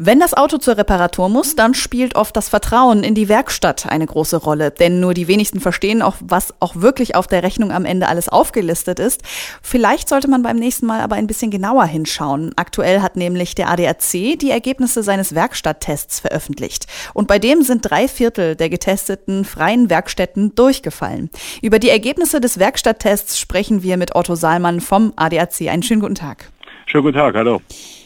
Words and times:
Wenn 0.00 0.20
das 0.20 0.32
Auto 0.32 0.58
zur 0.58 0.76
Reparatur 0.76 1.28
muss, 1.28 1.56
dann 1.56 1.74
spielt 1.74 2.14
oft 2.14 2.36
das 2.36 2.48
Vertrauen 2.48 3.02
in 3.02 3.16
die 3.16 3.28
Werkstatt 3.28 3.86
eine 3.86 4.06
große 4.06 4.36
Rolle. 4.36 4.70
Denn 4.70 5.00
nur 5.00 5.12
die 5.12 5.26
wenigsten 5.26 5.58
verstehen 5.58 6.02
auch, 6.02 6.14
was 6.20 6.54
auch 6.60 6.76
wirklich 6.76 7.16
auf 7.16 7.26
der 7.26 7.42
Rechnung 7.42 7.72
am 7.72 7.84
Ende 7.84 8.06
alles 8.06 8.28
aufgelistet 8.28 9.00
ist. 9.00 9.22
Vielleicht 9.60 10.08
sollte 10.08 10.30
man 10.30 10.44
beim 10.44 10.54
nächsten 10.54 10.86
Mal 10.86 11.00
aber 11.00 11.16
ein 11.16 11.26
bisschen 11.26 11.50
genauer 11.50 11.84
hinschauen. 11.86 12.52
Aktuell 12.54 13.02
hat 13.02 13.16
nämlich 13.16 13.56
der 13.56 13.70
ADAC 13.70 14.38
die 14.38 14.52
Ergebnisse 14.52 15.02
seines 15.02 15.34
Werkstatttests 15.34 16.20
veröffentlicht. 16.20 16.86
Und 17.12 17.26
bei 17.26 17.40
dem 17.40 17.62
sind 17.62 17.80
drei 17.82 18.06
Viertel 18.06 18.54
der 18.54 18.70
getesteten 18.70 19.44
freien 19.44 19.90
Werkstätten 19.90 20.54
durchgefallen. 20.54 21.28
Über 21.60 21.80
die 21.80 21.90
Ergebnisse 21.90 22.40
des 22.40 22.60
Werkstatttests 22.60 23.36
sprechen 23.36 23.82
wir 23.82 23.96
mit 23.96 24.14
Otto 24.14 24.36
Saalmann 24.36 24.80
vom 24.80 25.12
ADAC. 25.16 25.62
Einen 25.62 25.82
schönen 25.82 26.02
guten 26.02 26.14
Tag. 26.14 26.52
Schönen 26.86 27.02
guten 27.02 27.18
Tag, 27.18 27.34
hallo. 27.34 27.60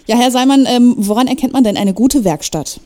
Ja, 0.07 0.17
Herr 0.17 0.31
Seimann, 0.31 0.67
ähm, 0.67 0.95
woran 0.97 1.29
erkennt 1.29 1.53
man 1.53 1.63
denn 1.63 1.77
eine 1.77 1.95
gute 1.95 2.25
Werkstatt? 2.25 2.81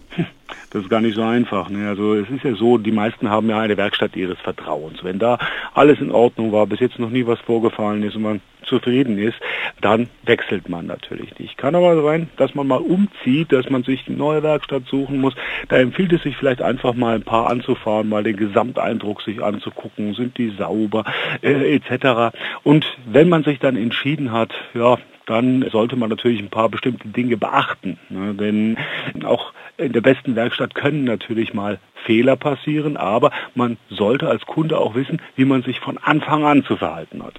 Das 0.70 0.82
ist 0.82 0.90
gar 0.90 1.00
nicht 1.00 1.14
so 1.14 1.22
einfach. 1.22 1.70
Ne? 1.70 1.88
Also 1.88 2.14
es 2.14 2.28
ist 2.28 2.44
ja 2.44 2.54
so, 2.54 2.76
die 2.76 2.92
meisten 2.92 3.30
haben 3.30 3.48
ja 3.48 3.58
eine 3.58 3.78
Werkstatt 3.78 4.14
ihres 4.16 4.38
Vertrauens. 4.38 5.02
Wenn 5.02 5.18
da 5.18 5.38
alles 5.72 6.00
in 6.00 6.10
Ordnung 6.10 6.52
war, 6.52 6.66
bis 6.66 6.80
jetzt 6.80 6.98
noch 6.98 7.08
nie 7.08 7.26
was 7.26 7.40
vorgefallen 7.40 8.02
ist 8.02 8.16
und 8.16 8.22
man 8.22 8.40
zufrieden 8.66 9.16
ist, 9.16 9.36
dann 9.80 10.08
wechselt 10.24 10.68
man 10.68 10.86
natürlich 10.86 11.38
nicht. 11.38 11.56
Kann 11.56 11.74
aber 11.74 12.02
sein, 12.02 12.28
dass 12.36 12.54
man 12.54 12.66
mal 12.66 12.80
umzieht, 12.80 13.52
dass 13.52 13.70
man 13.70 13.84
sich 13.84 14.06
eine 14.06 14.16
neue 14.16 14.42
Werkstatt 14.42 14.82
suchen 14.90 15.20
muss. 15.20 15.34
Da 15.68 15.76
empfiehlt 15.76 16.12
es 16.12 16.22
sich 16.22 16.36
vielleicht 16.36 16.60
einfach 16.60 16.94
mal 16.94 17.14
ein 17.14 17.22
paar 17.22 17.48
anzufahren, 17.48 18.08
mal 18.08 18.24
den 18.24 18.36
Gesamteindruck 18.36 19.22
sich 19.22 19.42
anzugucken, 19.42 20.14
sind 20.14 20.36
die 20.36 20.50
sauber 20.58 21.04
äh, 21.42 21.76
etc. 21.76 22.36
Und 22.64 22.84
wenn 23.06 23.28
man 23.28 23.44
sich 23.44 23.60
dann 23.60 23.76
entschieden 23.76 24.32
hat, 24.32 24.52
ja, 24.74 24.98
dann 25.26 25.68
sollte 25.70 25.96
man 25.96 26.08
natürlich 26.08 26.40
ein 26.40 26.50
paar 26.50 26.68
bestimmte 26.68 27.08
Dinge 27.08 27.36
beachten. 27.36 27.98
Ne? 28.08 28.34
Denn 28.34 28.76
auch 29.24 29.52
in 29.76 29.92
der 29.92 30.00
besten 30.00 30.36
Werkstatt 30.36 30.74
können 30.74 31.04
natürlich 31.04 31.52
mal 31.52 31.78
Fehler 32.04 32.36
passieren, 32.36 32.96
aber 32.96 33.32
man 33.54 33.76
sollte 33.90 34.28
als 34.28 34.46
Kunde 34.46 34.78
auch 34.78 34.94
wissen, 34.94 35.20
wie 35.34 35.44
man 35.44 35.62
sich 35.62 35.80
von 35.80 35.98
Anfang 35.98 36.44
an 36.44 36.64
zu 36.64 36.76
verhalten 36.76 37.22
hat. 37.22 37.34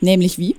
Nämlich 0.00 0.38
wie? 0.38 0.56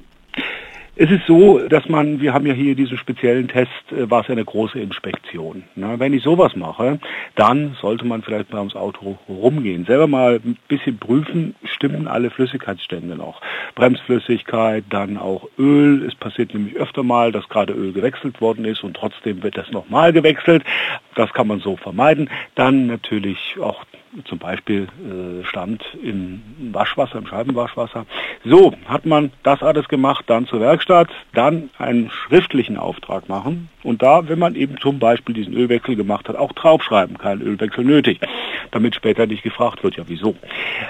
Es 0.99 1.11
ist 1.11 1.27
so, 1.27 1.59
dass 1.59 1.87
man, 1.87 2.21
wir 2.21 2.33
haben 2.33 2.47
ja 2.47 2.53
hier 2.53 2.73
diesen 2.73 2.97
speziellen 2.97 3.47
Test, 3.47 3.69
äh, 3.91 4.09
war 4.09 4.21
es 4.21 4.31
eine 4.31 4.43
große 4.43 4.79
Inspektion. 4.79 5.63
Na, 5.75 5.99
wenn 5.99 6.11
ich 6.11 6.23
sowas 6.23 6.55
mache, 6.55 6.99
dann 7.35 7.77
sollte 7.79 8.03
man 8.03 8.23
vielleicht 8.23 8.51
mal 8.51 8.57
ums 8.57 8.75
Auto 8.75 9.15
rumgehen. 9.29 9.85
Selber 9.85 10.07
mal 10.07 10.39
ein 10.43 10.57
bisschen 10.67 10.97
prüfen, 10.97 11.53
stimmen 11.65 12.07
alle 12.07 12.31
Flüssigkeitsstände 12.31 13.15
noch. 13.15 13.41
Bremsflüssigkeit, 13.75 14.85
dann 14.89 15.17
auch 15.17 15.47
Öl. 15.59 16.03
Es 16.03 16.15
passiert 16.15 16.55
nämlich 16.55 16.75
öfter 16.77 17.03
mal, 17.03 17.31
dass 17.31 17.47
gerade 17.47 17.73
Öl 17.73 17.93
gewechselt 17.93 18.41
worden 18.41 18.65
ist 18.65 18.83
und 18.83 18.97
trotzdem 18.97 19.43
wird 19.43 19.55
das 19.55 19.69
nochmal 19.71 20.13
gewechselt. 20.13 20.63
Das 21.13 21.31
kann 21.31 21.45
man 21.45 21.59
so 21.59 21.75
vermeiden. 21.75 22.27
Dann 22.55 22.87
natürlich 22.87 23.55
auch 23.61 23.85
zum 24.25 24.39
Beispiel 24.39 24.87
äh, 25.03 25.43
stand 25.45 25.83
im 26.01 26.41
Waschwasser, 26.71 27.17
im 27.19 27.27
Scheibenwaschwasser. 27.27 28.05
So, 28.43 28.73
hat 28.85 29.05
man 29.05 29.31
das 29.43 29.61
alles 29.61 29.87
gemacht, 29.87 30.25
dann 30.27 30.47
zur 30.47 30.61
Werkstatt, 30.61 31.09
dann 31.33 31.69
einen 31.77 32.09
schriftlichen 32.09 32.77
Auftrag 32.77 33.29
machen 33.29 33.69
und 33.83 34.01
da, 34.01 34.27
wenn 34.27 34.39
man 34.39 34.55
eben 34.55 34.77
zum 34.79 34.99
Beispiel 34.99 35.33
diesen 35.33 35.53
Ölwechsel 35.53 35.95
gemacht 35.95 36.27
hat, 36.27 36.35
auch 36.35 36.51
draufschreiben, 36.51 37.17
kein 37.17 37.41
Ölwechsel 37.41 37.85
nötig, 37.85 38.19
damit 38.71 38.95
später 38.95 39.25
nicht 39.25 39.43
gefragt 39.43 39.83
wird, 39.83 39.95
ja 39.95 40.03
wieso. 40.07 40.35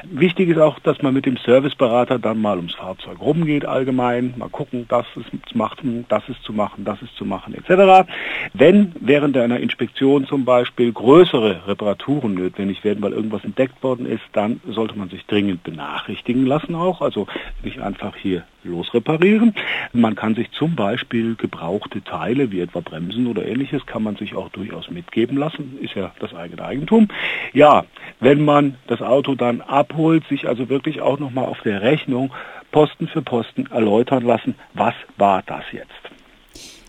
Wichtig 0.04 0.50
ist 0.50 0.60
auch, 0.60 0.80
dass 0.80 1.02
man 1.02 1.14
mit 1.14 1.26
dem 1.26 1.38
Serviceberater 1.38 2.18
dann 2.18 2.42
mal 2.42 2.58
ums 2.58 2.74
Fahrzeug 2.74 3.20
rumgeht 3.20 3.66
allgemein, 3.66 4.34
mal 4.38 4.50
gucken, 4.50 4.86
das 4.90 5.06
ist 5.16 5.28
zu 5.48 5.58
machen, 5.58 6.06
das 6.10 6.28
ist 6.28 6.42
zu 6.44 6.54
machen, 6.54 6.86
das 6.86 7.02
ist 7.04 7.16
zu 7.16 7.26
machen 7.26 7.54
etc. 7.54 8.10
Wenn 8.54 8.94
während 9.00 9.38
einer 9.38 9.60
Inspektion 9.60 10.26
zum 10.26 10.44
Beispiel 10.44 10.92
größere 10.92 11.68
Reparaturen 11.68 12.34
notwendig 12.34 12.84
werden, 12.84 13.04
weil 13.08 13.14
irgendwas 13.14 13.46
entdeckt 13.46 13.82
worden 13.84 14.06
ist, 14.06 14.24
dann 14.34 14.60
sollte 14.68 15.00
man 15.00 15.08
sich 15.08 15.26
dringend 15.28 15.64
benachrichtigen 15.64 16.46
lassen 16.46 16.76
auch, 16.76 17.02
also 17.02 17.26
nicht 17.64 17.80
einfach 17.80 18.18
hier 18.18 18.44
losreparieren. 18.66 19.56
Man 19.94 20.16
kann 20.16 20.36
sich 20.36 20.52
zum 20.52 20.76
Beispiel 20.76 21.36
gebrauchte 21.36 22.04
Teile, 22.04 22.52
wie 22.52 22.60
etwa 22.60 22.82
Bremsen 22.82 23.28
oder 23.28 23.46
ähnliches, 23.46 23.86
kann 23.86 24.04
man 24.04 24.18
sich 24.18 24.36
auch 24.36 24.50
durchaus 24.50 24.90
mitgeben 24.90 25.38
lassen, 25.38 25.78
ist 25.82 25.96
ja 25.96 26.12
das 26.20 26.36
eigene 26.36 26.66
Eigentum. 26.66 27.08
Ja, 27.54 27.86
wenn 28.20 28.44
man 28.44 28.76
das 28.88 29.02
Auto 29.02 29.36
dann 29.36 29.62
abholt, 29.62 30.28
sich 30.28 30.46
also 30.46 30.68
wirklich 30.68 31.00
auch 31.00 31.18
nochmal 31.18 31.46
auf 31.46 31.62
der 31.62 31.82
Rechnung 31.82 32.34
Posten 32.74 33.08
für 33.08 33.22
Posten 33.22 33.68
erläutern 33.68 34.26
lassen, 34.26 34.56
was 34.74 34.96
war 35.16 35.44
das 35.46 35.64
jetzt. 35.72 36.17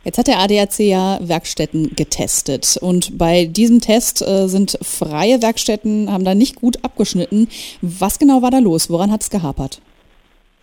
Jetzt 0.04 0.18
hat 0.18 0.26
der 0.26 0.38
ADAC 0.38 0.78
ja 0.78 1.18
Werkstätten 1.20 1.94
getestet 1.96 2.78
und 2.80 3.18
bei 3.18 3.46
diesem 3.46 3.80
Test 3.80 4.22
äh, 4.22 4.48
sind 4.48 4.78
freie 4.80 5.42
Werkstätten, 5.42 6.10
haben 6.10 6.24
da 6.24 6.34
nicht 6.34 6.56
gut 6.56 6.84
abgeschnitten. 6.84 7.48
Was 7.82 8.18
genau 8.18 8.42
war 8.42 8.50
da 8.50 8.58
los? 8.58 8.90
Woran 8.90 9.10
hat 9.10 9.22
es 9.22 9.30
gehapert? 9.30 9.80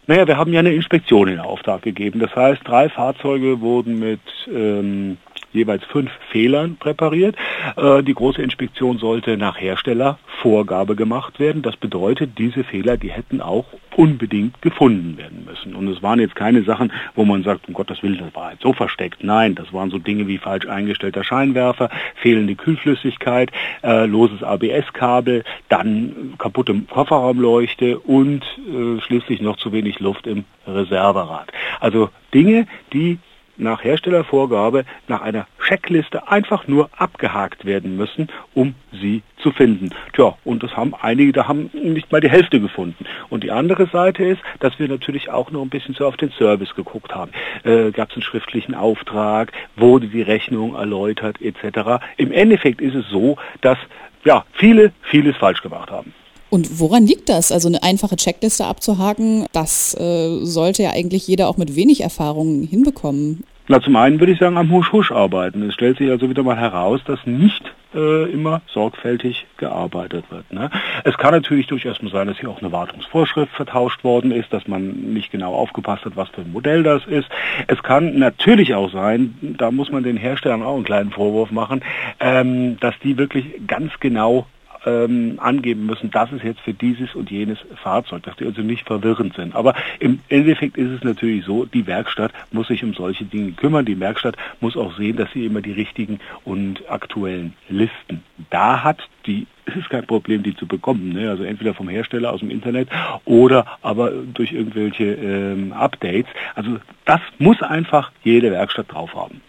Naja, 0.07 0.28
wir 0.28 0.38
haben 0.38 0.53
ja 0.53 0.59
eine 0.59 0.74
Inspektion 0.74 1.28
in 1.28 1.40
Auftrag 1.40 1.81
gegeben. 1.81 2.19
Das 2.19 2.35
heißt, 2.35 2.62
drei 2.63 2.90
Fahrzeuge 2.90 3.59
wurden 3.62 4.00
mit 4.00 4.22
ähm, 4.47 5.18
jeweils 5.56 5.84
fünf 5.86 6.12
Fehlern 6.30 6.78
präpariert. 6.78 7.36
Äh, 7.78 8.04
die 8.04 8.14
große 8.14 8.42
Inspektion 8.42 8.98
sollte 8.98 9.38
nach 9.38 9.60
Herstellervorgabe 9.60 10.96
gemacht 10.96 11.40
werden. 11.40 11.62
Das 11.62 11.78
bedeutet, 11.78 12.38
diese 12.38 12.64
Fehler, 12.64 12.98
die 12.98 13.12
hätten 13.12 13.42
auch 13.42 13.66
unbedingt 13.96 14.62
gefunden 14.62 15.18
werden 15.18 15.46
müssen. 15.46 15.76
Und 15.76 15.88
es 15.88 16.04
waren 16.04 16.20
jetzt 16.20 16.36
keine 16.36 16.64
Sachen, 16.64 16.92
wo 17.16 17.24
man 17.26 17.44
sagt, 17.44 17.68
um 17.68 17.74
Gottes 17.74 18.04
Willen, 18.04 18.18
das 18.18 18.36
war 18.36 18.52
jetzt 18.52 18.62
so 18.62 18.74
versteckt. 18.74 19.24
Nein, 19.24 19.56
das 19.56 19.72
waren 19.74 19.90
so 19.90 20.00
Dinge 20.00 20.28
wie 20.28 20.38
falsch 20.38 20.68
eingestellter 20.68 21.24
Scheinwerfer, 21.24 21.90
fehlende 22.16 22.56
Kühlflüssigkeit, 22.56 23.52
äh, 23.84 24.06
loses 24.06 24.44
ABS-Kabel, 24.44 25.44
dann 25.70 26.34
kaputte 26.38 26.76
Kofferraumleuchte 26.90 28.00
und 28.00 28.44
äh, 28.44 29.00
schließlich 29.02 29.42
noch 29.42 29.58
zu 29.58 29.72
wenig 29.72 30.00
Luft 30.00 30.28
im 30.28 30.44
Reserverad. 30.68 31.52
Also 31.80 32.10
Dinge, 32.34 32.68
die 32.92 33.20
nach 33.58 33.84
Herstellervorgabe 33.84 34.86
nach 35.08 35.22
einer 35.22 35.48
Checkliste 35.68 36.28
einfach 36.28 36.68
nur 36.68 36.90
abgehakt 36.98 37.66
werden 37.66 37.98
müssen, 37.98 38.28
um 38.54 38.76
sie 38.92 39.24
zu 39.38 39.52
finden. 39.52 39.90
Tja, 40.14 40.36
und 40.44 40.64
das 40.64 40.76
haben 40.76 40.94
einige, 41.00 41.32
da 41.32 41.48
haben 41.48 41.70
nicht 41.74 42.12
mal 42.12 42.22
die 42.22 42.30
Hälfte 42.30 42.60
gefunden. 42.60 43.06
Und 43.30 43.44
die 43.44 43.52
andere 43.52 43.88
Seite 43.88 44.24
ist, 44.24 44.42
dass 44.60 44.78
wir 44.80 44.88
natürlich 44.88 45.30
auch 45.30 45.52
noch 45.52 45.62
ein 45.62 45.70
bisschen 45.70 45.96
so 45.96 46.06
auf 46.06 46.18
den 46.18 46.32
Service 46.32 46.76
geguckt 46.76 47.14
haben. 47.14 47.32
Äh, 47.64 47.92
Gab 47.92 48.10
es 48.10 48.16
einen 48.16 48.24
schriftlichen 48.24 48.76
Auftrag, 48.76 49.52
wurde 49.76 50.08
die 50.08 50.22
Rechnung 50.22 50.76
erläutert 50.76 51.42
etc. 51.42 52.04
Im 52.18 52.32
Endeffekt 52.32 52.82
ist 52.82 52.96
es 52.96 53.08
so, 53.10 53.38
dass 53.62 53.78
ja, 54.24 54.44
viele 54.54 54.92
vieles 55.04 55.38
falsch 55.38 55.62
gemacht 55.62 55.92
haben. 55.92 56.14
Und 56.50 56.79
woran 56.79 57.06
liegt 57.06 57.29
das? 57.29 57.51
Also 57.51 57.67
eine 57.67 57.83
einfache 57.83 58.16
Checkliste 58.16 58.66
abzuhaken, 58.66 59.45
das 59.51 59.95
äh, 60.00 60.45
sollte 60.45 60.83
ja 60.83 60.91
eigentlich 60.91 61.28
jeder 61.28 61.50
auch 61.50 61.57
mit 61.57 61.75
wenig 61.75 62.01
Erfahrung 62.01 62.63
hinbekommen. 62.63 63.44
Na, 63.67 63.81
zum 63.81 63.95
einen 63.95 64.19
würde 64.19 64.31
ich 64.31 64.39
sagen, 64.39 64.57
am 64.57 64.72
Husch-Husch 64.72 65.11
arbeiten. 65.11 65.63
Es 65.63 65.73
stellt 65.73 65.97
sich 65.97 66.09
also 66.11 66.29
wieder 66.29 66.44
mal 66.44 66.56
heraus, 66.56 67.01
dass 67.06 67.25
nicht 67.25 67.63
äh, 67.95 68.31
immer 68.31 68.61
sorgfältig 68.67 69.47
gearbeitet 69.57 70.25
wird. 70.29 70.53
Ne? 70.53 70.69
Es 71.03 71.17
kann 71.17 71.33
natürlich 71.33 71.66
durchaus 71.66 72.00
mal 72.01 72.11
sein, 72.11 72.28
dass 72.28 72.38
hier 72.38 72.50
auch 72.50 72.62
eine 72.62 72.72
Wartungsvorschrift 72.72 73.51
vertauscht 73.53 74.03
worden 74.03 74.31
ist, 74.31 74.53
dass 74.53 74.67
man 74.67 75.13
nicht 75.13 75.31
genau 75.31 75.56
aufgepasst 75.56 76.06
hat, 76.06 76.16
was 76.16 76.29
für 76.29 76.41
ein 76.41 76.51
Modell 76.51 76.83
das 76.83 77.06
ist. 77.07 77.27
Es 77.66 77.81
kann 77.81 78.19
natürlich 78.19 78.75
auch 78.75 78.91
sein, 78.91 79.35
da 79.41 79.72
muss 79.72 79.89
man 79.91 80.03
den 80.03 80.17
Herstellern 80.17 80.62
auch 80.62 80.75
einen 80.75 80.83
kleinen 80.83 81.09
Vorwurf 81.09 81.50
machen, 81.50 81.81
ähm, 82.19 82.77
dass 82.81 82.94
die 83.03 83.17
wirklich 83.17 83.45
ganz 83.66 83.94
genau 84.00 84.45
ähm, 84.85 85.40
angeben 85.41 85.85
müssen, 85.85 86.12
das 86.12 86.31
ist 86.31 86.44
jetzt 86.44 86.62
für 86.62 86.74
dieses 86.74 87.15
und 87.15 87.31
jenes 87.31 87.60
Fahrzeug, 87.75 88.24
dass 88.24 88.36
die 88.38 88.45
also 88.45 88.62
nicht 88.62 88.86
verwirrend 88.86 89.36
sind. 89.36 89.56
Aber 89.56 89.74
im 90.00 90.19
Endeffekt 90.30 90.77
ist 90.77 90.92
es 90.92 91.04
natürlich 91.04 91.45
so, 91.45 91.65
die 91.65 91.88
Werkstatt 91.88 92.31
muss 92.51 92.68
sich 92.68 92.83
um 92.83 92.94
solche 92.94 93.25
Dinge 93.25 93.51
kümmern. 93.51 93.86
Die 93.86 94.00
Werkstatt 94.00 94.38
muss 94.62 94.77
auch 94.77 94.95
sehen, 94.98 95.18
dass 95.18 95.31
sie 95.31 95.45
immer 95.45 95.62
die 95.62 95.74
richtigen 95.74 96.19
und 96.44 96.89
aktuellen 96.89 97.54
Listen 97.69 98.24
da 98.50 98.83
hat. 98.83 99.00
Die 99.25 99.48
es 99.65 99.75
ist 99.75 99.89
kein 99.89 100.06
Problem, 100.06 100.44
die 100.44 100.56
zu 100.56 100.68
bekommen. 100.68 101.13
Ne? 101.13 101.30
Also 101.30 101.44
entweder 101.44 101.74
vom 101.74 101.89
Hersteller 101.89 102.31
aus 102.31 102.39
dem 102.39 102.50
Internet 102.50 102.89
oder 103.25 103.65
aber 103.81 104.12
durch 104.12 104.51
irgendwelche 104.51 105.13
ähm, 105.13 105.74
Updates. 105.74 106.31
Also 106.56 106.77
das 107.06 107.21
muss 107.39 107.62
einfach 107.62 108.12
jede 108.24 108.51
Werkstatt 108.51 108.92
drauf 108.92 109.13
haben. 109.15 109.42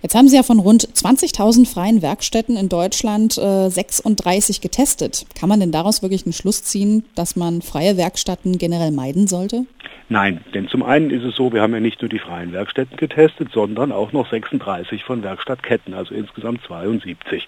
Jetzt 0.00 0.14
haben 0.14 0.28
Sie 0.28 0.36
ja 0.36 0.44
von 0.44 0.60
rund 0.60 0.86
20.000 0.86 1.66
freien 1.66 2.02
Werkstätten 2.02 2.56
in 2.56 2.68
Deutschland 2.68 3.36
äh, 3.36 3.68
36 3.68 4.60
getestet. 4.60 5.26
Kann 5.38 5.48
man 5.48 5.58
denn 5.58 5.72
daraus 5.72 6.02
wirklich 6.02 6.24
einen 6.24 6.32
Schluss 6.32 6.62
ziehen, 6.62 7.04
dass 7.16 7.34
man 7.34 7.62
freie 7.62 7.96
Werkstätten 7.96 8.58
generell 8.58 8.92
meiden 8.92 9.26
sollte? 9.26 9.64
Nein, 10.08 10.40
denn 10.54 10.68
zum 10.68 10.84
einen 10.84 11.10
ist 11.10 11.24
es 11.24 11.34
so, 11.34 11.52
wir 11.52 11.60
haben 11.60 11.74
ja 11.74 11.80
nicht 11.80 12.00
nur 12.00 12.08
die 12.08 12.20
freien 12.20 12.52
Werkstätten 12.52 12.96
getestet, 12.96 13.48
sondern 13.52 13.92
auch 13.92 14.12
noch 14.12 14.30
36 14.30 15.04
von 15.04 15.22
Werkstattketten, 15.22 15.92
also 15.92 16.14
insgesamt 16.14 16.62
72. 16.66 17.46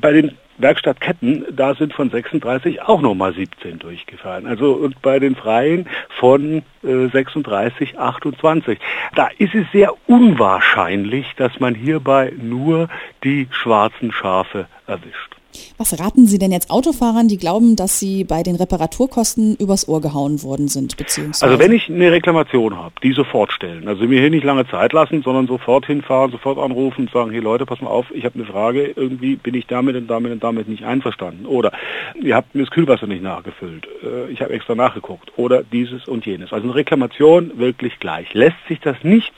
bei 0.00 0.12
den 0.12 0.36
Werkstattketten, 0.58 1.46
da 1.50 1.74
sind 1.74 1.92
von 1.92 2.10
36 2.10 2.82
auch 2.82 3.00
nochmal 3.00 3.32
17 3.32 3.78
durchgefallen. 3.78 4.46
Also 4.46 4.72
und 4.72 5.00
bei 5.02 5.18
den 5.18 5.36
Freien 5.36 5.88
von 6.18 6.62
äh, 6.82 7.08
36, 7.08 7.98
28. 7.98 8.78
Da 9.14 9.28
ist 9.38 9.54
es 9.54 9.70
sehr 9.72 9.94
unwahrscheinlich, 10.08 11.26
dass 11.36 11.60
man 11.60 11.74
hierbei 11.74 12.32
nur 12.36 12.88
die 13.22 13.46
schwarzen 13.50 14.10
Schafe 14.10 14.66
erwischt. 14.86 15.37
Was 15.76 15.98
raten 15.98 16.26
Sie 16.26 16.38
denn 16.38 16.52
jetzt 16.52 16.70
Autofahrern, 16.70 17.28
die 17.28 17.36
glauben, 17.36 17.76
dass 17.76 17.98
sie 17.98 18.24
bei 18.24 18.42
den 18.42 18.56
Reparaturkosten 18.56 19.56
übers 19.56 19.88
Ohr 19.88 20.00
gehauen 20.00 20.42
worden 20.42 20.68
sind? 20.68 20.96
Beziehungsweise? 20.96 21.52
Also 21.52 21.58
wenn 21.58 21.72
ich 21.72 21.88
eine 21.88 22.10
Reklamation 22.12 22.76
habe, 22.76 22.94
die 23.02 23.12
sofort 23.12 23.52
stellen. 23.52 23.88
Also 23.88 24.04
mir 24.04 24.20
hier 24.20 24.30
nicht 24.30 24.44
lange 24.44 24.68
Zeit 24.68 24.92
lassen, 24.92 25.22
sondern 25.22 25.46
sofort 25.46 25.86
hinfahren, 25.86 26.30
sofort 26.30 26.58
anrufen 26.58 27.02
und 27.02 27.10
sagen, 27.10 27.30
hey 27.30 27.40
Leute, 27.40 27.66
pass 27.66 27.80
mal 27.80 27.90
auf, 27.90 28.06
ich 28.12 28.24
habe 28.24 28.36
eine 28.36 28.44
Frage, 28.44 28.92
irgendwie 28.96 29.36
bin 29.36 29.54
ich 29.54 29.66
damit 29.66 29.96
und 29.96 30.08
damit 30.08 30.32
und 30.32 30.42
damit 30.42 30.68
nicht 30.68 30.84
einverstanden. 30.84 31.46
Oder 31.46 31.72
ihr 32.20 32.34
habt 32.34 32.54
mir 32.54 32.62
das 32.62 32.70
Kühlwasser 32.70 33.06
nicht 33.06 33.22
nachgefüllt. 33.22 33.86
Äh, 34.02 34.30
ich 34.32 34.40
habe 34.40 34.52
extra 34.52 34.74
nachgeguckt. 34.74 35.32
Oder 35.36 35.62
dieses 35.62 36.06
und 36.08 36.26
jenes. 36.26 36.52
Also 36.52 36.66
eine 36.66 36.74
Reklamation 36.74 37.58
wirklich 37.58 37.98
gleich. 37.98 38.32
Lässt 38.34 38.56
sich 38.68 38.80
das 38.80 38.96
nicht 39.02 39.32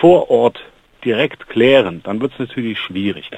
vor 0.00 0.30
Ort 0.30 0.60
direkt 1.04 1.48
klären, 1.48 2.00
dann 2.04 2.20
wird 2.20 2.32
es 2.34 2.38
natürlich 2.38 2.78
schwierig. 2.78 3.30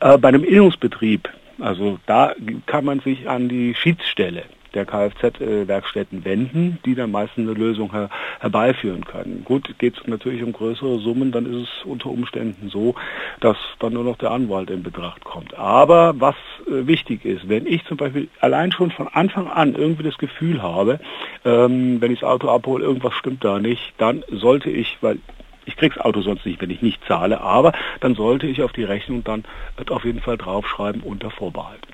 Äh, 0.00 0.18
bei 0.18 0.28
einem 0.28 0.44
Innungsbetrieb 0.44 1.28
also 1.58 1.98
da 2.06 2.34
kann 2.66 2.84
man 2.84 3.00
sich 3.00 3.28
an 3.28 3.48
die 3.48 3.74
Schiedsstelle 3.74 4.44
der 4.76 4.84
Kfz-Werkstätten 4.84 6.24
wenden, 6.24 6.78
die 6.84 6.94
dann 6.94 7.10
meistens 7.10 7.48
eine 7.48 7.58
Lösung 7.58 7.92
her 7.92 8.10
herbeiführen 8.40 9.04
können. 9.04 9.42
Gut, 9.44 9.78
geht 9.78 9.96
es 9.96 10.06
natürlich 10.06 10.42
um 10.42 10.52
größere 10.52 10.98
Summen, 10.98 11.32
dann 11.32 11.46
ist 11.46 11.68
es 11.68 11.84
unter 11.84 12.10
Umständen 12.10 12.68
so, 12.68 12.94
dass 13.40 13.56
dann 13.78 13.94
nur 13.94 14.04
noch 14.04 14.18
der 14.18 14.30
Anwalt 14.30 14.70
in 14.70 14.82
Betracht 14.82 15.24
kommt. 15.24 15.56
Aber 15.58 16.20
was 16.20 16.36
äh, 16.66 16.86
wichtig 16.86 17.24
ist, 17.24 17.48
wenn 17.48 17.66
ich 17.66 17.84
zum 17.86 17.96
Beispiel 17.96 18.28
allein 18.40 18.70
schon 18.70 18.90
von 18.90 19.08
Anfang 19.08 19.48
an 19.48 19.74
irgendwie 19.74 20.02
das 20.02 20.18
Gefühl 20.18 20.62
habe, 20.62 21.00
ähm, 21.44 22.00
wenn 22.00 22.12
ich 22.12 22.20
das 22.20 22.28
Auto 22.28 22.48
abhole, 22.48 22.84
irgendwas 22.84 23.14
stimmt 23.14 23.44
da 23.44 23.58
nicht, 23.58 23.94
dann 23.98 24.22
sollte 24.30 24.70
ich, 24.70 24.98
weil 25.00 25.18
ich 25.66 25.76
krieg's 25.76 25.98
Auto 25.98 26.22
sonst 26.22 26.46
nicht, 26.46 26.60
wenn 26.60 26.70
ich 26.70 26.80
nicht 26.80 27.00
zahle, 27.06 27.40
aber 27.40 27.72
dann 28.00 28.14
sollte 28.14 28.46
ich 28.46 28.62
auf 28.62 28.72
die 28.72 28.84
Rechnung 28.84 29.22
dann 29.24 29.44
auf 29.90 30.04
jeden 30.04 30.20
Fall 30.20 30.38
draufschreiben 30.38 31.02
unter 31.02 31.30
Vorbehalt. 31.30 31.86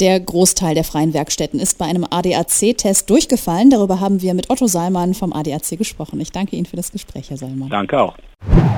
Der 0.00 0.18
Großteil 0.18 0.74
der 0.74 0.84
freien 0.84 1.12
Werkstätten 1.12 1.60
ist 1.60 1.76
bei 1.76 1.84
einem 1.84 2.06
ADAC-Test 2.08 3.10
durchgefallen. 3.10 3.68
Darüber 3.68 4.00
haben 4.00 4.22
wir 4.22 4.32
mit 4.32 4.48
Otto 4.48 4.66
Salmann 4.66 5.12
vom 5.12 5.34
ADAC 5.34 5.76
gesprochen. 5.76 6.18
Ich 6.20 6.32
danke 6.32 6.56
Ihnen 6.56 6.64
für 6.64 6.76
das 6.76 6.90
Gespräch, 6.90 7.28
Herr 7.28 7.36
Salmann. 7.36 7.68
Danke 7.68 8.00
auch. 8.00 8.16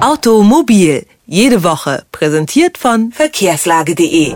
Automobil, 0.01 1.07
jede 1.27 1.63
Woche, 1.63 2.03
präsentiert 2.11 2.77
von 2.77 3.13
verkehrslage.de. 3.13 4.35